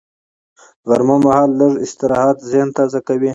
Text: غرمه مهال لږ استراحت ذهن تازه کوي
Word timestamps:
غرمه 0.87 1.15
مهال 1.25 1.49
لږ 1.59 1.73
استراحت 1.85 2.37
ذهن 2.51 2.69
تازه 2.77 2.99
کوي 3.07 3.29